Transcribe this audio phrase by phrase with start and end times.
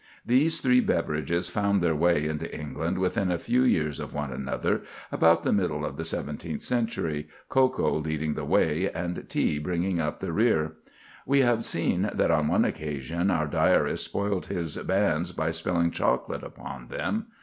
[0.25, 4.81] These three beverages found their way into England within a few years of one another,
[5.11, 10.17] about the middle of the seventeenth century, cocoa leading the way, and tea bringing up
[10.17, 10.71] the rear.
[11.27, 16.41] We have seen that on one occasion our diarist spoilt his bands by spilling chocolate
[16.41, 17.27] upon them.